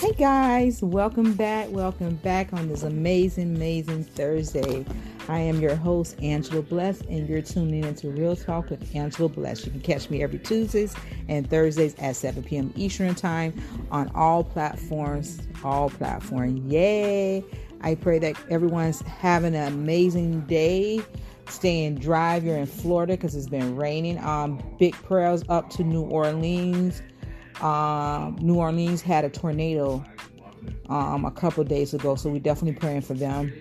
[0.00, 1.68] Hey guys, welcome back.
[1.70, 4.86] Welcome back on this amazing, amazing Thursday.
[5.28, 9.66] I am your host, Angela Bless, and you're tuning into Real Talk with Angela Bless.
[9.66, 10.96] You can catch me every Tuesdays
[11.28, 12.72] and Thursdays at 7 p.m.
[12.76, 13.52] Eastern Time
[13.90, 15.38] on all platforms.
[15.62, 16.58] All platforms.
[16.72, 17.44] Yay!
[17.82, 21.02] I pray that everyone's having an amazing day.
[21.50, 22.36] Staying dry.
[22.36, 24.16] You're in Florida because it's been raining.
[24.24, 27.02] Um, big prayers up to New Orleans.
[27.62, 30.04] Um, New Orleans had a tornado
[30.88, 33.52] um, a couple days ago, so we're definitely praying for them.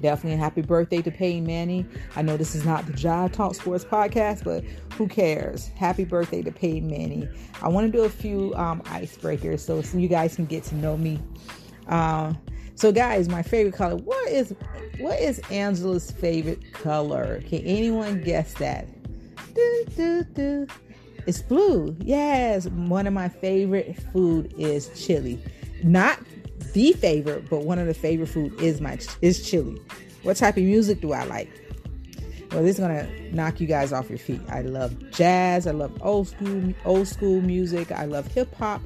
[0.00, 1.88] Definitely happy birthday to Peyton Manning.
[2.16, 5.68] I know this is not the Jive Talk Sports podcast, but who cares?
[5.68, 7.28] Happy birthday to Peyton Manning.
[7.62, 10.74] I want to do a few um, icebreakers so, so you guys can get to
[10.74, 11.20] know me.
[11.86, 12.36] Um,
[12.74, 13.96] so, guys, my favorite color.
[13.96, 14.54] What is
[14.98, 17.40] what is Angela's favorite color?
[17.46, 18.88] Can anyone guess that?
[19.54, 20.66] Do, do, do.
[21.26, 21.96] It's blue.
[22.00, 25.42] Yes, one of my favorite food is chili.
[25.82, 26.18] Not
[26.72, 29.80] the favorite, but one of the favorite food is my is chili.
[30.22, 31.50] What type of music do I like?
[32.50, 34.40] Well, this is gonna knock you guys off your feet.
[34.48, 35.66] I love jazz.
[35.66, 37.92] I love old school old school music.
[37.92, 38.82] I love hip hop.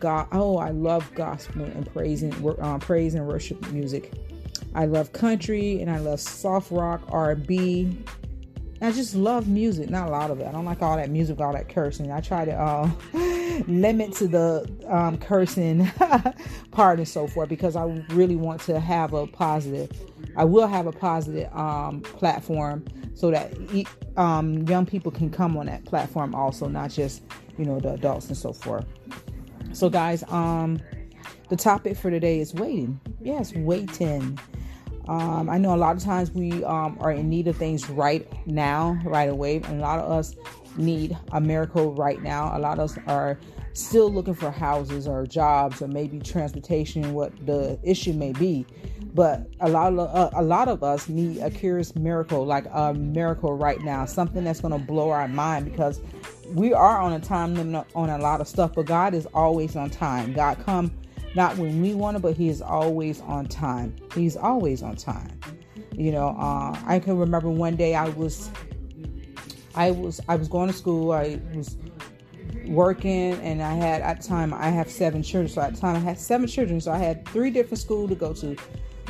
[0.00, 4.12] God, oh, I love gospel and praising um, praise and worship music.
[4.74, 7.98] I love country and I love soft rock, R&B,
[8.82, 10.46] I just love music, not a lot of it.
[10.46, 12.10] I don't like all that music, all that cursing.
[12.10, 12.90] I try to uh,
[13.68, 15.86] limit to the um, cursing
[16.72, 19.90] part and so forth because I really want to have a positive.
[20.36, 23.52] I will have a positive um, platform so that
[24.16, 27.22] um, young people can come on that platform also, not just
[27.58, 28.84] you know the adults and so forth.
[29.72, 30.80] So, guys, um,
[31.48, 33.00] the topic for today is waiting.
[33.20, 34.38] Yes, waiting.
[35.08, 38.26] Um, I know a lot of times we um, are in need of things right
[38.46, 40.36] now, right away, and a lot of us
[40.76, 42.56] need a miracle right now.
[42.56, 43.38] A lot of us are
[43.74, 48.66] still looking for houses or jobs or maybe transportation, what the issue may be.
[49.14, 52.94] But a lot of uh, a lot of us need a curious miracle, like a
[52.94, 56.00] miracle right now, something that's going to blow our mind because
[56.54, 58.72] we are on a time limit on a lot of stuff.
[58.74, 60.32] But God is always on time.
[60.32, 60.90] God come
[61.34, 63.96] not when we want it, but he is always on time.
[64.14, 65.38] He's always on time.
[65.92, 68.50] You know, uh, I can remember one day I was,
[69.74, 71.12] I was, I was going to school.
[71.12, 71.76] I was
[72.66, 75.48] working, and I had at time I have seven children.
[75.48, 76.80] So at the time I had seven children.
[76.80, 78.56] So I had three different schools to go to.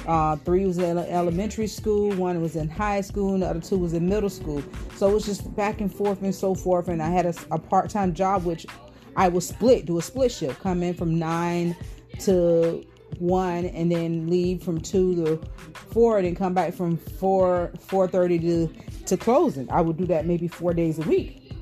[0.07, 3.79] Uh, three was in elementary school, one was in high school, and the other two
[3.79, 4.61] was in middle school.
[4.97, 6.89] So it was just back and forth and so forth.
[6.89, 8.67] And I had a, a part time job, which
[9.15, 11.77] I was split, do a split shift, come in from nine
[12.21, 12.85] to
[13.19, 15.37] one and then leave from two to
[15.75, 18.69] four and then come back from four four thirty to
[19.07, 19.71] to closing.
[19.71, 21.53] I would do that maybe four days a week.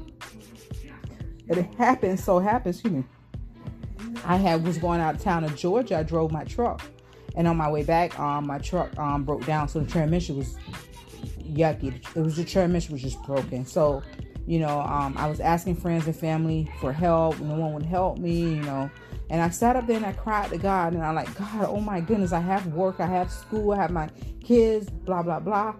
[1.49, 3.05] It happens, so happens, excuse me.
[4.25, 5.99] I had was going out of town of Georgia.
[5.99, 6.83] I drove my truck,
[7.35, 10.57] and on my way back, um, my truck um broke down, so the transmission was
[11.43, 11.95] yucky.
[12.15, 13.67] It was the transmission was just broken.
[13.67, 14.03] So,
[14.47, 17.41] you know, um, I was asking friends and family for help.
[17.41, 18.41] No one would help me.
[18.41, 18.91] You know,
[19.31, 21.81] and I sat up there and I cried to God and I'm like, God, oh
[21.81, 24.11] my goodness, I have work, I have school, I have my
[24.43, 25.75] kids, blah, blah, blah.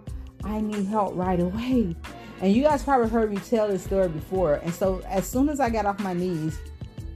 [0.45, 1.95] I need help right away.
[2.39, 4.55] And you guys probably heard me tell this story before.
[4.55, 6.59] And so as soon as I got off my knees,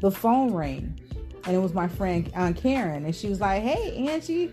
[0.02, 1.00] the phone rang.
[1.46, 3.06] And it was my friend Aunt Karen.
[3.06, 4.52] And she was like, Hey, Angie,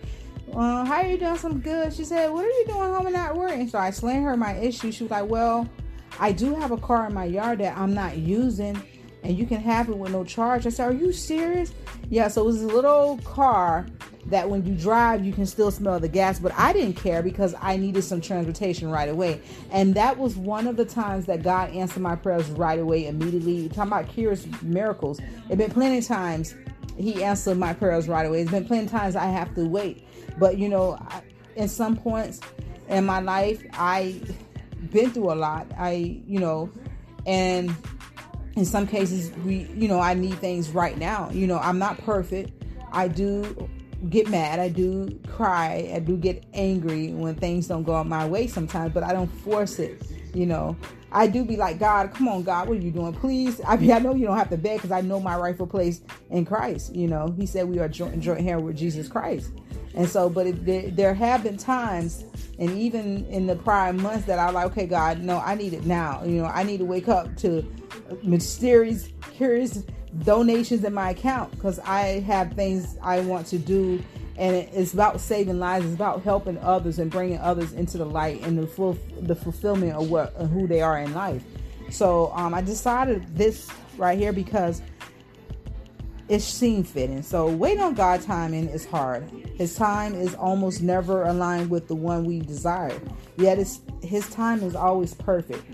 [0.54, 1.37] uh, how are you doing?
[1.37, 1.92] Some good.
[1.92, 3.69] She said, What are you doing home and not working?
[3.69, 4.92] So I explained her my issue.
[4.92, 5.69] She was like, Well,
[6.21, 8.81] I do have a car in my yard that I'm not using
[9.22, 10.66] and you can have it with no charge.
[10.66, 11.72] I said, Are you serious?
[12.10, 13.87] Yeah, so it was a little car
[14.27, 17.55] that when you drive, you can still smell the gas, but I didn't care because
[17.60, 19.41] I needed some transportation right away.
[19.71, 23.69] And that was one of the times that God answered my prayers right away, immediately.
[23.69, 25.21] Talking about curious miracles.
[25.49, 26.54] It's been plenty of times
[26.97, 28.43] He answered my prayers right away.
[28.43, 30.06] It's been plenty of times I have to wait.
[30.39, 30.99] But you know,
[31.56, 32.41] in some points
[32.89, 34.21] in my life, I
[34.91, 35.66] been through a lot.
[35.78, 36.71] I, you know,
[37.27, 37.75] and
[38.57, 41.31] in some cases we you know i need things right now.
[41.31, 42.65] You know i'm not perfect.
[42.93, 43.69] I do
[44.10, 44.59] get mad.
[44.59, 45.91] I do cry.
[45.95, 49.78] I do get angry when things don't go my way sometimes but i don't force
[49.78, 50.03] it
[50.34, 50.77] you know.
[51.15, 53.13] I do be like god come on god what are you doing?
[53.13, 53.60] Please.
[53.66, 56.03] I mean i know you don't have to beg because i know my rightful place
[56.31, 57.34] in christ you know.
[57.37, 59.53] He said we are joint joint with jesus christ.
[59.95, 62.25] And so but it, there, there have been times
[62.59, 65.87] and even in the prior months that i like okay god no i need it
[65.87, 66.22] now.
[66.25, 67.63] You know i need to wake up to
[68.22, 69.84] mysterious, curious
[70.20, 74.03] donations in my account because I have things I want to do,
[74.36, 75.86] and it's about saving lives.
[75.86, 79.94] It's about helping others and bringing others into the light and the full the fulfillment
[79.94, 81.42] of what of who they are in life.
[81.91, 84.82] So um, I decided this right here because
[86.28, 87.22] it seemed fitting.
[87.22, 89.28] So waiting on God timing is hard.
[89.56, 92.98] His time is almost never aligned with the one we desire.
[93.36, 93.59] Yet
[94.03, 95.64] his time is always perfect.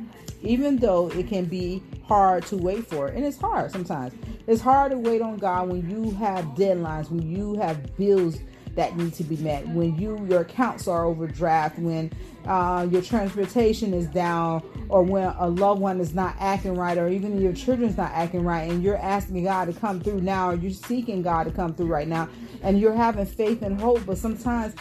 [0.42, 4.14] Even though it can be hard to wait for, and it's hard sometimes.
[4.46, 8.38] It's hard to wait on God when you have deadlines, when you have bills
[8.74, 12.12] that need to be met, when you your accounts are overdraft, when
[12.46, 17.08] uh, your transportation is down, or when a loved one is not acting right, or
[17.08, 20.54] even your children's not acting right, and you're asking God to come through now, or
[20.54, 22.28] you're seeking God to come through right now,
[22.62, 24.74] and you're having faith and hope, but sometimes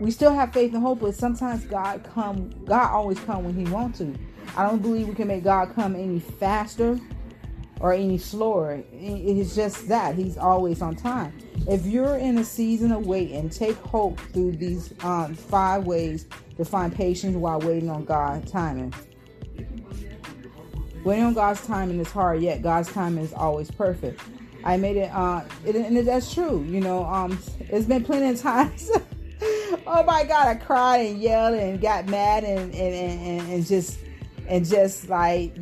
[0.00, 3.72] we still have faith and hope, but sometimes God come, God always come when He
[3.72, 4.14] wants to.
[4.56, 6.98] I don't believe we can make God come any faster
[7.80, 8.82] or any slower.
[8.92, 11.36] It's just that He's always on time.
[11.68, 16.64] If you're in a season of waiting, take hope through these um, five ways to
[16.64, 18.94] find patience while waiting on God's timing.
[21.04, 24.20] Waiting on God's timing is hard, yet God's timing is always perfect.
[24.64, 26.64] I made it, uh, it, and that's true.
[26.68, 28.90] You know, um, it's been plenty of times.
[29.86, 33.98] oh my God, I cried and yelled and got mad and and, and, and just
[34.48, 35.56] and just like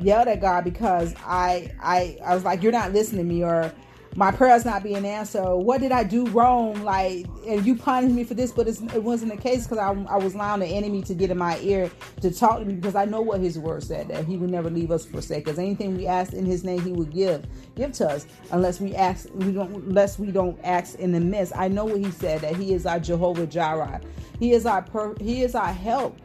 [0.00, 3.72] yelled at God because I I I was like, you're not listening to me or
[4.18, 5.56] my prayers not being answered.
[5.58, 6.82] What did I do wrong?
[6.82, 10.16] Like, and you punished me for this, but it wasn't the case because I, I
[10.16, 11.88] was allowing the enemy to get in my ear
[12.22, 14.70] to talk to me because I know what His word said that He would never
[14.70, 15.58] leave us forsake us.
[15.58, 17.46] Anything we ask in His name, He would give
[17.76, 21.52] give to us unless we ask we don't unless we don't ask in the midst.
[21.54, 24.00] I know what He said that He is our Jehovah Jireh.
[24.40, 26.18] He is our per, He is our help.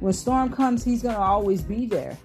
[0.00, 2.16] When storm comes, He's gonna always be there.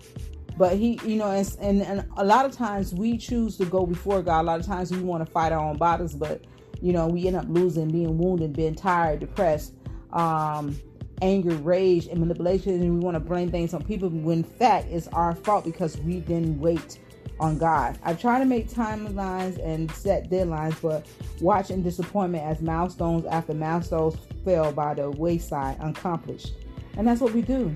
[0.58, 3.86] But he you know and, and, and a lot of times we choose to go
[3.86, 4.42] before god.
[4.42, 6.42] A lot of times we want to fight our own battles but
[6.82, 9.74] you know we end up losing being wounded being tired depressed
[10.12, 10.80] um
[11.22, 12.74] anger rage and manipulation.
[12.74, 15.98] And we want to blame things on people when in fact it's our fault because
[16.00, 17.00] we didn't wait
[17.40, 17.98] on god.
[18.04, 21.08] I try to make timelines and set deadlines but
[21.42, 26.54] watching disappointment as milestones after milestones fell by the wayside unaccomplished
[26.98, 27.74] and that's what we do.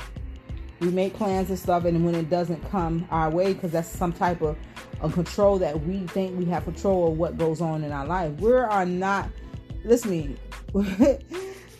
[0.79, 4.13] We make plans and stuff and when it doesn't come our way because that's some
[4.13, 4.57] type of,
[5.13, 8.33] control that we think we have control of what goes on in our life.
[8.39, 9.29] We are not
[9.83, 10.35] listen me.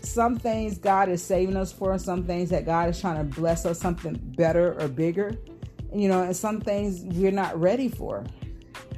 [0.02, 3.66] Some things god is saving us for some things that god is trying to bless
[3.66, 5.36] us something better or bigger.
[5.92, 8.24] You know and some things we're not ready for.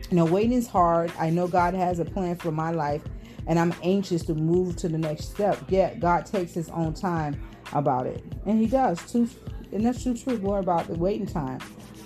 [0.09, 1.13] You know waiting is hard.
[1.17, 3.01] I know god has a plan for my life
[3.47, 5.57] and i'm anxious to move to the next step.
[5.69, 7.41] Yet god takes his own time
[7.73, 9.27] about it and he does too
[9.71, 11.59] and that's true truth more about the waiting time.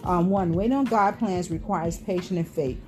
[0.03, 2.79] Um, one, waiting on God plans requires patience and faith.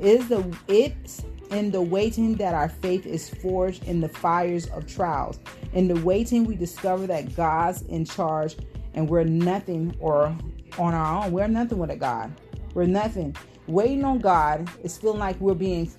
[0.00, 4.66] It is the it's in the waiting that our faith is forged in the fires
[4.66, 5.38] of trials.
[5.72, 8.56] In the waiting, we discover that God's in charge
[8.94, 10.36] and we're nothing or
[10.78, 11.32] on our own.
[11.32, 12.32] We're nothing with a God.
[12.74, 13.36] We're nothing.
[13.68, 15.90] Waiting on God is feeling like we're being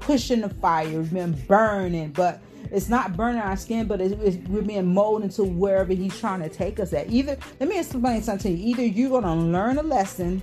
[0.00, 2.40] pushed in the fire, we've been burning, but
[2.70, 6.40] it's not burning our skin, but it's, it's, we're being molded into wherever He's trying
[6.40, 7.10] to take us at.
[7.10, 8.70] Either, let me explain something to you.
[8.70, 10.42] Either you're going to learn a lesson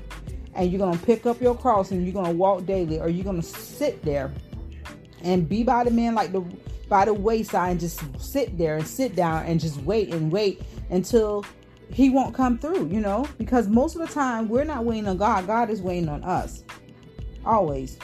[0.56, 3.10] and you're going to pick up your cross and you're going to walk daily, or
[3.10, 4.34] you're going to sit there
[5.24, 6.42] and be by the man like the
[6.88, 10.62] by the wayside and just sit there and sit down and just wait and wait
[10.92, 11.44] until
[11.92, 13.28] he won't come through, you know?
[13.38, 16.64] Because most of the time we're not waiting on God, God is waiting on us.
[17.46, 17.98] Always.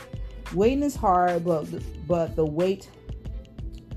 [0.54, 1.68] Waiting is hard, but
[2.08, 2.90] but the wait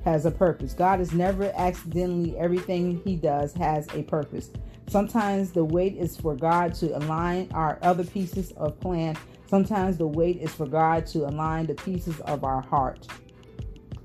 [0.05, 0.75] has a purpose.
[0.75, 4.51] God is never accidentally, everything He does has a purpose.
[4.89, 9.17] Sometimes the wait is for God to align our other pieces of plan.
[9.47, 13.07] Sometimes the wait is for God to align the pieces of our heart.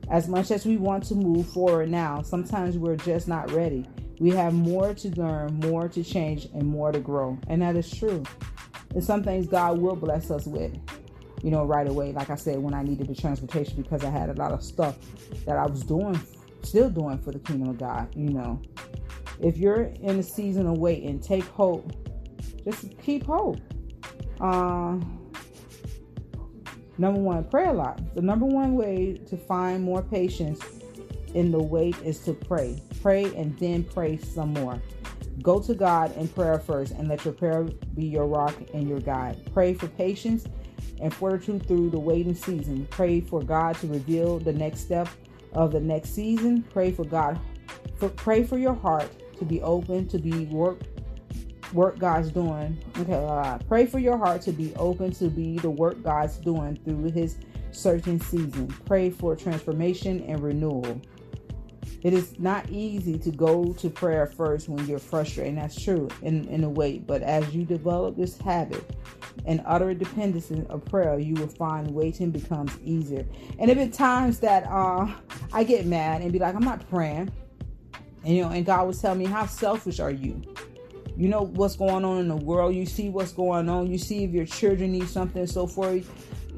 [0.10, 3.86] As much as we want to move forward now, sometimes we're just not ready.
[4.20, 7.38] We have more to learn, more to change, and more to grow.
[7.48, 8.24] And that is true.
[8.96, 10.74] And some things God will bless us with
[11.44, 12.12] you know, right away.
[12.12, 14.98] Like I said, when I needed the transportation because I had a lot of stuff
[15.46, 16.20] that I was doing,
[16.64, 18.62] still doing for the kingdom of God, you know.
[19.40, 21.94] If you're in a season of waiting, take hope.
[22.66, 23.60] Just keep hope.
[24.42, 24.98] Uh,
[26.98, 28.16] number one, pray a lot.
[28.16, 30.62] The number one way to find more patience
[31.34, 32.82] in the wait is to pray.
[33.02, 34.82] Pray and then pray some more.
[35.42, 37.64] Go to God in prayer first and let your prayer
[37.96, 39.38] be your rock and your guide.
[39.54, 40.46] Pray for patience
[41.02, 42.88] and fortitude through the waiting season.
[42.90, 45.08] Pray for God to reveal the next step
[45.54, 46.64] of the next season.
[46.74, 47.40] Pray for God.
[47.96, 50.82] For, pray for your heart to be open to be work
[51.74, 52.78] work God's doing.
[52.98, 56.76] Okay, uh, pray for your heart to be open to be the work God's doing
[56.84, 57.38] through His
[57.72, 58.68] searching season.
[58.86, 61.00] Pray for transformation and renewal.
[62.02, 66.08] It is not easy to go to prayer first when you're frustrated, and that's true
[66.22, 67.00] in, in a way.
[67.00, 68.96] But as you develop this habit,
[69.46, 73.26] and utter dependence of prayer, you will find waiting becomes easier.
[73.58, 75.08] And if been times that uh,
[75.54, 77.32] I get mad and be like, I'm not praying.
[78.24, 80.42] And you know, and God was telling me, How selfish are you?
[81.16, 82.76] You know what's going on in the world.
[82.76, 83.92] You see what's going on.
[83.92, 86.10] You see if your children need something so forth.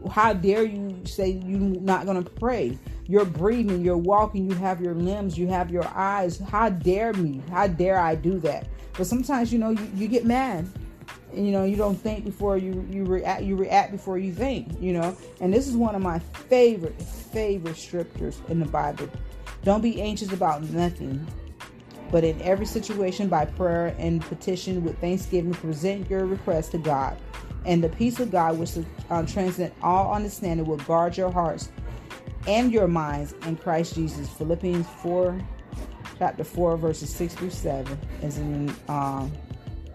[0.10, 2.78] How dare you say you're not going to pray?
[3.08, 6.40] You're breathing, you're walking, you have your limbs, you have your eyes.
[6.40, 7.42] How dare me?
[7.50, 8.68] How dare I do that?
[8.94, 10.68] But sometimes, you know, you, you get mad.
[11.34, 13.44] You know, you don't think before you you react.
[13.44, 14.80] You react before you think.
[14.82, 19.10] You know, and this is one of my favorite favorite scriptures in the Bible.
[19.64, 21.26] Don't be anxious about nothing,
[22.12, 27.18] but in every situation by prayer and petition with thanksgiving present your request to God
[27.66, 28.72] and the peace of God which
[29.10, 31.70] uh, transcends all understanding will guard your hearts
[32.48, 35.40] and your minds in Christ Jesus Philippians 4
[36.18, 39.32] chapter 4 verses 6 through 7 is in um,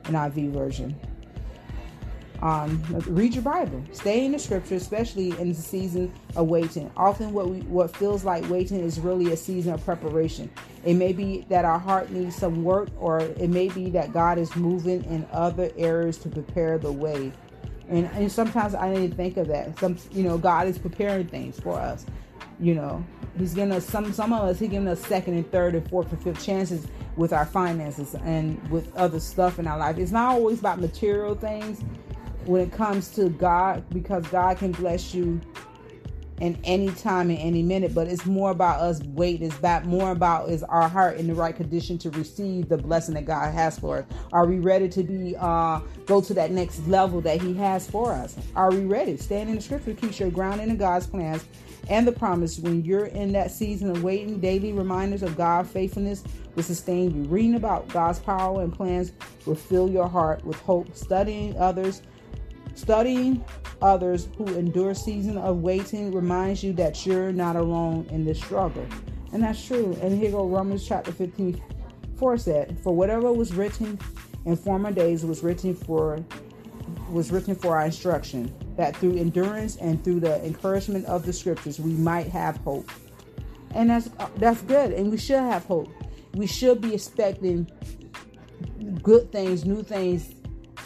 [0.05, 0.99] NIV version
[2.43, 3.83] um, read your Bible.
[3.93, 6.91] Stay in the Scripture, especially in the season of waiting.
[6.97, 10.51] Often, what we what feels like waiting is really a season of preparation.
[10.85, 14.39] It may be that our heart needs some work, or it may be that God
[14.39, 17.33] is moving in other areas to prepare the way.
[17.89, 19.79] And, and sometimes I need to think of that.
[19.79, 22.05] Some, you know, God is preparing things for us.
[22.59, 23.05] You know,
[23.39, 24.13] He's giving us some.
[24.13, 27.33] Some of us, He's giving us second and third and fourth and fifth chances with
[27.33, 29.97] our finances and with other stuff in our life.
[29.97, 31.83] It's not always about material things
[32.47, 35.41] when it comes to God because God can bless you
[36.41, 39.47] in any time in any minute but it's more about us waiting.
[39.47, 43.15] It's about more about is our heart in the right condition to receive the blessing
[43.15, 44.05] that god has for us.
[44.33, 48.13] Are we ready to be uh go to that next level that he has for
[48.13, 48.37] us?
[48.55, 49.17] Are we ready?
[49.17, 51.45] Stand in the scripture keeps your grounding in god's plans
[51.89, 56.23] and the promise when you're in that season of waiting daily reminders of god's faithfulness
[56.55, 57.29] will sustain you.
[57.29, 59.13] Reading about god's power and plans
[59.47, 60.95] will fill your heart with hope.
[60.95, 62.03] Studying others
[62.77, 63.43] Studying
[63.81, 68.87] others who endure season of waiting reminds you that you're not alone in this struggle.
[69.33, 69.99] And that's true.
[70.03, 71.61] And here go Romans chapter 15,
[72.19, 73.99] 4 said, For whatever was written
[74.45, 76.25] in former days was written for
[77.11, 81.81] was written for our instruction, that through endurance and through the encouragement of the scriptures
[81.81, 82.91] we might have hope.
[83.75, 84.93] And that's that's good.
[84.93, 85.89] And we should have hope.
[86.35, 87.71] We should be expecting
[89.03, 90.35] good things, new things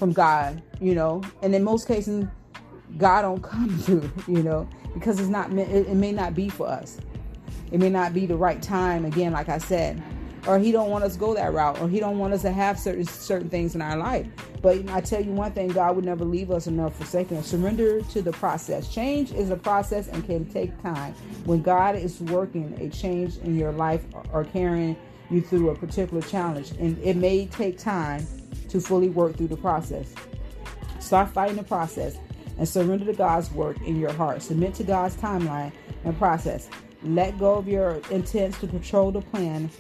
[0.01, 1.23] from God, you know.
[1.43, 2.27] And in most cases,
[2.97, 6.67] God don't come through, you know, because it's not it, it may not be for
[6.67, 6.99] us.
[7.71, 10.03] It may not be the right time again, like I said,
[10.49, 12.51] or He don't want us to go that route, or He don't want us to
[12.51, 14.27] have certain certain things in our life.
[14.63, 17.47] But I tell you one thing, God would never leave us enough forsaken us.
[17.47, 18.93] Surrender to the process.
[18.93, 21.13] Change is a process and can take time.
[21.45, 24.03] When God is working a change in your life
[24.33, 24.97] or carrying
[25.31, 28.27] you through a particular challenge, and it may take time
[28.71, 30.15] to fully work through the process.
[30.99, 32.17] Start fighting the process
[32.59, 34.43] and surrender to God's work in your heart.
[34.43, 35.73] Submit to God's timeline
[36.05, 36.69] and process.
[37.03, 39.71] Let go of your intents to control the plan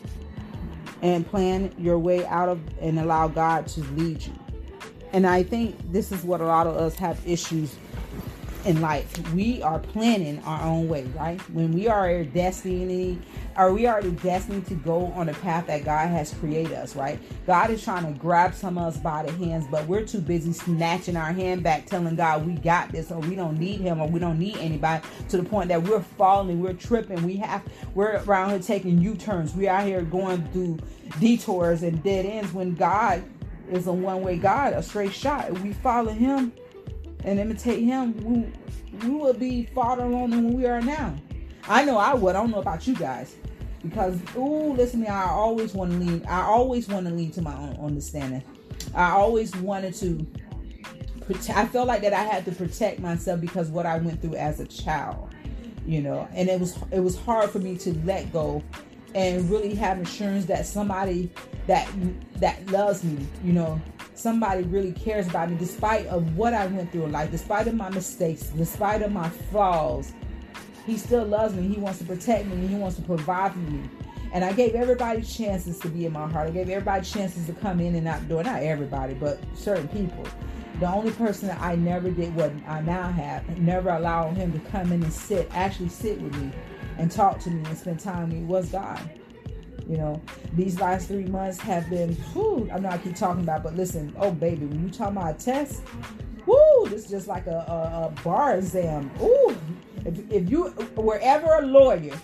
[1.02, 4.32] and plan your way out of and allow God to lead you.
[5.12, 7.76] And I think this is what a lot of us have issues
[8.64, 9.32] in life.
[9.32, 11.40] We are planning our own way, right?
[11.50, 13.18] When we are destiny
[13.57, 17.19] are we already destined to go on the path that God has created us, right?
[17.47, 20.52] God is trying to grab some of us by the hands, but we're too busy
[20.52, 24.09] snatching our hand back, telling God we got this, or we don't need Him, or
[24.09, 27.62] we don't need anybody, to the point that we're falling, we're tripping, we have,
[27.95, 30.78] we're around here taking U-turns, we out here going through
[31.19, 33.23] detours and dead ends when God
[33.71, 35.50] is a one-way God, a straight shot.
[35.50, 36.52] If we follow Him
[37.25, 38.52] and imitate Him, we,
[39.07, 41.16] we will be farther along than we are now.
[41.69, 42.35] I know I would.
[42.35, 43.37] I don't know about you guys.
[43.83, 47.31] Because ooh, listen to me, I always want to lean I always want to lean
[47.33, 48.43] to my own understanding.
[48.95, 50.27] I always wanted to
[51.21, 54.35] protect I felt like that I had to protect myself because what I went through
[54.35, 55.35] as a child.
[55.87, 58.63] You know, and it was it was hard for me to let go
[59.15, 61.31] and really have assurance that somebody
[61.67, 61.89] that
[62.37, 63.81] that loves me, you know,
[64.15, 67.75] somebody really cares about me despite of what I went through in life, despite of
[67.75, 70.13] my mistakes, despite of my flaws,
[70.87, 71.69] he still loves me.
[71.69, 72.67] He wants to protect me.
[72.67, 73.89] He wants to provide for me.
[74.33, 76.49] And I gave everybody chances to be in my heart.
[76.49, 78.45] I gave everybody chances to come in and out the door.
[78.45, 80.25] Not everybody, but certain people.
[80.79, 84.71] The only person that I never did what I now have, never allowed him to
[84.71, 86.53] come in and sit, actually sit with me
[86.99, 89.01] and talk to me and spend time with me was God.
[89.89, 90.23] You know,
[90.55, 94.15] these last three months have been, whew, I know I keep talking about, but listen,
[94.19, 95.83] oh baby, when you talk about a test,
[96.47, 99.11] whoo, this is just like a, a, a bar exam.
[99.23, 99.56] Ooh,
[100.04, 102.18] if, if you were ever a lawyer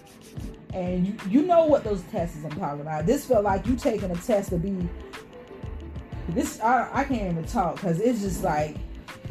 [0.75, 4.11] and you, you know what those tests I'm talking about, this felt like you taking
[4.11, 4.89] a test to be
[6.31, 8.77] this I, I can't even talk because it's just like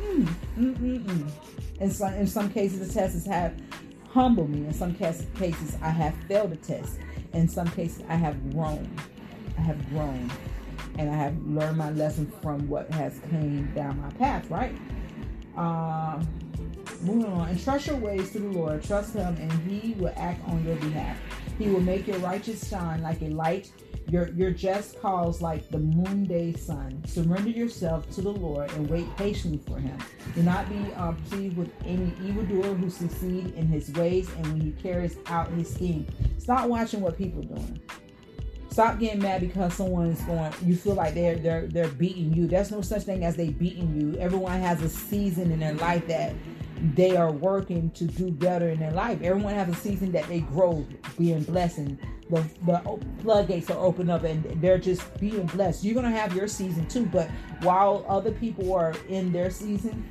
[0.05, 0.27] Mm,
[0.57, 1.31] mm, mm, mm.
[1.79, 3.53] In some in some cases, the tests have
[4.09, 4.65] humbled me.
[4.65, 6.97] In some cases, I have failed a test.
[7.33, 8.89] In some cases, I have grown.
[9.57, 10.31] I have grown,
[10.97, 14.49] and I have learned my lesson from what has came down my path.
[14.49, 14.75] Right.
[15.57, 16.21] Uh,
[17.01, 17.49] moving on.
[17.49, 18.83] Entrust your ways to the Lord.
[18.83, 21.17] Trust Him, and He will act on your behalf.
[21.57, 23.71] He will make your righteous shine like a light
[24.09, 27.01] your, your just cause like the noonday sun.
[27.07, 29.97] Surrender yourself to the Lord and wait patiently for him.
[30.35, 34.61] Do not be uh, pleased with any evildoer who succeed in his ways and when
[34.61, 36.05] he carries out his scheme.
[36.37, 37.81] Stop watching what people are doing.
[38.75, 40.51] Stop getting mad because someone's going.
[40.61, 42.45] You feel like they're they're they're beating you.
[42.45, 44.19] There's no such thing as they beating you.
[44.19, 46.33] Everyone has a season in their life that
[46.93, 49.21] they are working to do better in their life.
[49.21, 50.85] Everyone has a season that they grow,
[51.17, 51.97] being blessed, and
[52.29, 55.85] the, the floodgates are open up and they're just being blessed.
[55.85, 57.29] You're to have your season too, but
[57.61, 60.03] while other people are in their season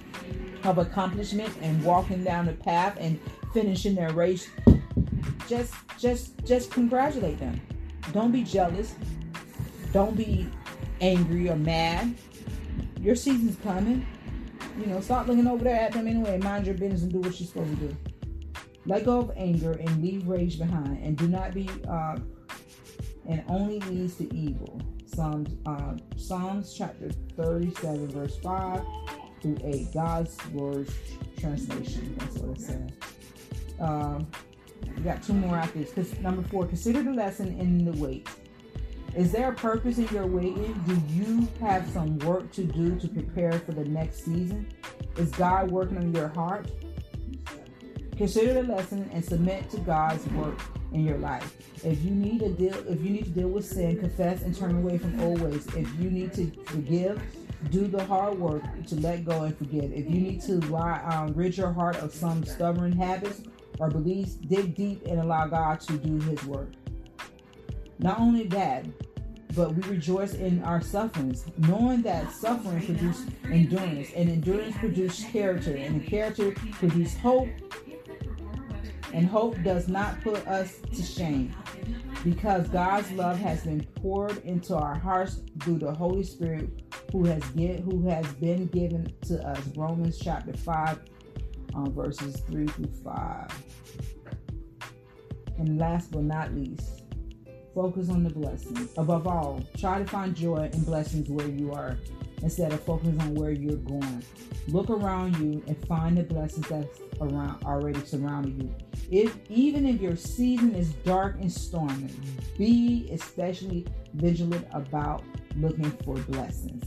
[0.63, 3.21] of accomplishment and walking down the path and
[3.53, 4.49] finishing their race,
[5.49, 7.61] just just just congratulate them.
[8.13, 8.95] Don't be jealous.
[9.93, 10.49] Don't be
[11.01, 12.15] angry or mad.
[13.01, 14.07] Your season's coming.
[14.79, 16.39] You know, stop looking over there at them anyway.
[16.39, 17.97] Mind your business and do what you're supposed to do.
[18.87, 22.19] Let go of anger and leave rage behind, and do not be uh,
[23.27, 24.81] and only leads to evil.
[25.07, 28.83] Psalms uh, Psalms chapter 37, verse 5
[29.41, 29.95] through 8.
[29.95, 30.93] God's words
[31.39, 32.15] translation.
[32.19, 32.91] That's what it says.
[33.81, 34.27] Um,
[34.97, 36.19] we got two more after this.
[36.21, 38.29] Number four, consider the lesson in the wait.
[39.17, 40.73] Is there a purpose in your waiting?
[40.87, 44.67] Do you have some work to do to prepare for the next season?
[45.17, 46.69] Is God working on your heart?
[48.17, 50.59] Consider the lesson and submit to God's work
[50.93, 51.57] in your life.
[51.85, 54.77] If you need to deal, if you need to deal with sin, confess and turn
[54.77, 55.67] away from old ways.
[55.77, 57.21] If you need to forgive,
[57.71, 59.93] do the hard work to let go and forgive.
[59.93, 63.43] If you need to um, rid your heart of some stubborn habits
[63.79, 66.71] or beliefs, dig deep and allow God to do His work.
[67.99, 68.87] Not only that,
[69.55, 75.77] but we rejoice in our sufferings, knowing that suffering produces endurance, and endurance produces character,
[75.77, 77.49] and character produces hope,
[79.13, 81.55] and hope does not put us to shame
[82.25, 86.83] because God's love has been poured into our hearts through the Holy Spirit
[87.13, 89.61] who has get, who has been given to us.
[89.77, 91.01] Romans chapter 5
[91.75, 93.65] um, verses 3 through 5.
[95.59, 97.03] And last but not least,
[97.75, 98.91] focus on the blessings.
[98.97, 101.99] Above all, try to find joy and blessings where you are
[102.43, 104.23] instead of focusing on where you're going.
[104.69, 108.75] Look around you and find the blessings that's around already surrounding you.
[109.11, 112.11] If even if your season is dark and stormy,
[112.59, 115.23] be especially vigilant about
[115.57, 116.85] looking for blessings.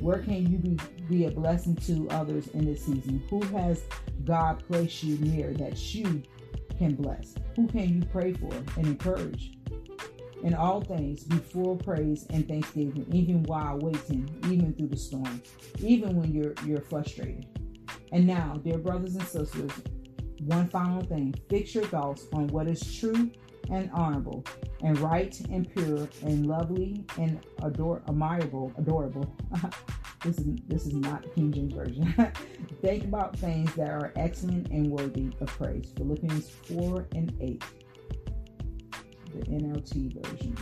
[0.00, 0.78] Where can you be,
[1.08, 3.22] be a blessing to others in this season?
[3.30, 3.82] Who has
[4.24, 6.22] God placed you near that you
[6.78, 7.34] can bless?
[7.56, 9.52] Who can you pray for and encourage?
[10.42, 14.96] In all things, be full of praise and thanksgiving, even while waiting, even through the
[14.96, 15.42] storm,
[15.78, 17.46] even when you're you're frustrated.
[18.12, 19.72] And now, dear brothers and sisters,
[20.40, 23.30] one final thing: fix your thoughts on what is true
[23.70, 24.44] and honorable,
[24.82, 29.34] and right and pure and lovely and ador- admirable, adorable.
[30.22, 32.32] this is this is not King James version.
[32.82, 35.92] Think about things that are excellent and worthy of praise.
[35.96, 37.62] Philippians four and eight
[39.32, 40.56] the NLT version.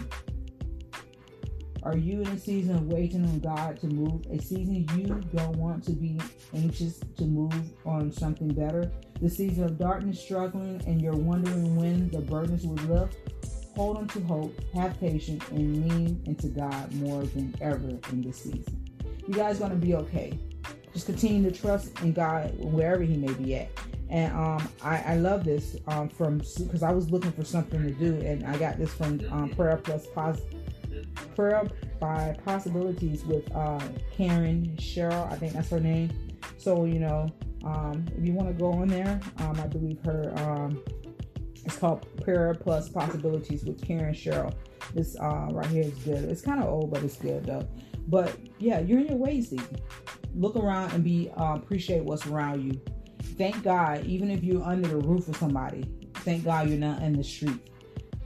[1.84, 4.24] Are you in a season of waiting on God to move?
[4.30, 6.18] A season you don't want to be
[6.54, 7.52] anxious to move
[7.84, 8.90] on something better?
[9.20, 13.18] The season of darkness, struggling, and you're wondering when the burdens will lift?
[13.76, 18.38] Hold on to hope, have patience, and lean into God more than ever in this
[18.38, 18.82] season.
[19.28, 20.38] You guys to be okay.
[20.94, 23.68] Just continue to trust in God wherever He may be at
[24.10, 27.90] and um, I, I, love this um, from because I was looking for something to
[27.90, 30.42] do, and I got this from um, Prayer Plus Pos-
[31.34, 31.66] Prayer
[32.00, 33.80] by Possibilities with uh,
[34.16, 35.30] Karen Cheryl.
[35.32, 36.10] I think that's her name.
[36.58, 37.28] So you know,
[37.64, 40.32] um, if you want to go on there, um, I believe her.
[40.36, 40.82] Um,
[41.64, 44.54] it's called Prayer Plus Possibilities with Karen Cheryl.
[44.92, 46.24] This uh, right here is good.
[46.24, 47.66] It's kind of old, but it's good though.
[48.08, 49.76] But yeah, you're in your way season.
[50.34, 52.80] Look around and be uh, appreciate what's around you
[53.36, 55.84] thank God, even if you're under the roof of somebody,
[56.16, 57.70] thank God you're not in the street.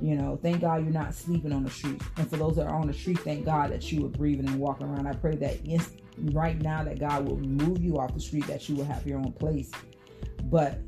[0.00, 2.00] You know, thank God you're not sleeping on the street.
[2.16, 4.58] And for those that are on the street, thank God that you are breathing and
[4.60, 5.06] walking around.
[5.06, 5.58] I pray that
[6.32, 9.18] right now that God will move you off the street, that you will have your
[9.18, 9.70] own place.
[10.44, 10.78] But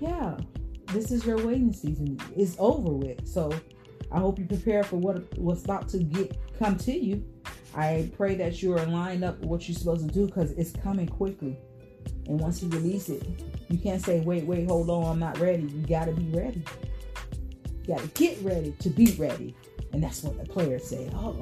[0.00, 0.36] yeah,
[0.88, 2.18] this is your waiting season.
[2.36, 3.26] It's over with.
[3.26, 3.52] So
[4.10, 7.24] I hope you prepare for what what's about to get come to you.
[7.74, 10.72] I pray that you are lined up with what you're supposed to do because it's
[10.72, 11.56] coming quickly.
[12.26, 13.24] And once you release it,
[13.68, 15.62] you can't say, wait, wait, hold on, I'm not ready.
[15.62, 16.64] You got to be ready.
[17.90, 19.52] You got to get ready to be ready.
[19.92, 21.10] And that's what the players say.
[21.12, 21.36] Oh,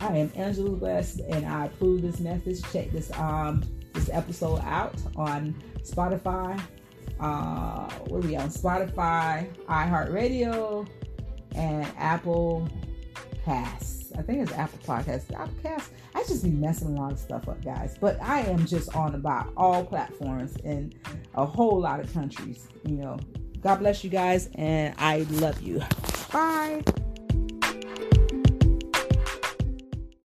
[0.00, 2.62] I am Angela West, and I approve this message.
[2.72, 6.58] Check this um this episode out on Spotify.
[7.18, 10.88] Uh, where we on Spotify, iHeartRadio,
[11.54, 12.66] and Apple
[13.44, 14.16] Cast.
[14.16, 15.30] I think it's Apple Podcast.
[15.34, 15.90] Apple Cast.
[16.14, 17.98] I just be messing a lot of stuff up, guys.
[18.00, 20.94] But I am just on about all platforms in
[21.34, 22.68] a whole lot of countries.
[22.86, 23.18] You know,
[23.62, 25.82] God bless you guys, and I love you.
[26.32, 26.82] Bye.